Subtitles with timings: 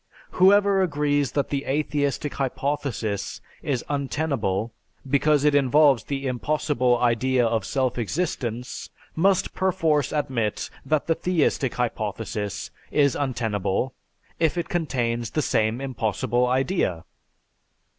[0.31, 4.73] Whoever agrees that the atheistic hypothesis is untenable
[5.07, 11.75] because it involves the impossible idea of self existence, must perforce admit that the theistic
[11.75, 13.93] hypothesis is untenable
[14.39, 17.03] if it contains the same impossible idea....